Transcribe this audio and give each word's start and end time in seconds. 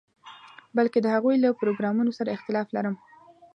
بلکې 0.77 0.99
د 1.01 1.07
هغوی 1.15 1.35
له 1.43 1.49
پروګرامونو 1.59 2.11
سره 2.19 2.35
اختلاف 2.37 2.67
لرم. 2.75 2.95